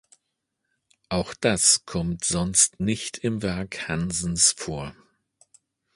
[1.09, 4.95] Auch das kommt sonst nicht im Werk Hansens vor.